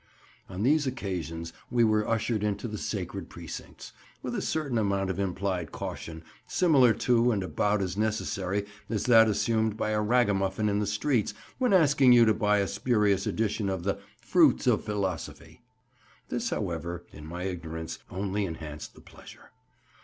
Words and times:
On 0.49 0.63
these 0.63 0.87
occasions 0.87 1.53
we 1.69 1.83
were 1.83 2.07
ushered 2.07 2.43
into 2.43 2.67
the 2.67 2.79
sacred 2.79 3.29
precincts, 3.29 3.93
with 4.23 4.33
a 4.33 4.41
certain 4.41 4.79
amount 4.79 5.11
of 5.11 5.19
implied 5.19 5.71
caution 5.71 6.23
similar 6.47 6.91
to 6.91 7.31
and 7.31 7.43
about 7.43 7.83
as 7.83 7.95
necessary 7.95 8.65
as 8.89 9.05
that 9.05 9.27
assumed 9.29 9.77
by 9.77 9.91
a 9.91 10.01
ragamuffin 10.01 10.69
in 10.69 10.79
the 10.79 10.87
streets 10.87 11.35
when 11.59 11.71
asking 11.71 12.13
you 12.13 12.25
to 12.25 12.33
buy 12.33 12.57
a 12.57 12.67
spurious 12.67 13.27
edition 13.27 13.69
of 13.69 13.83
the 13.83 13.99
Fruits 14.19 14.65
of 14.65 14.83
Philosophy. 14.83 15.61
This, 16.29 16.49
however, 16.49 17.05
in 17.13 17.27
my 17.27 17.43
ignorance, 17.43 17.99
only 18.09 18.45
enhanced 18.45 18.95
the 18.95 19.01
pleasure. 19.01 19.51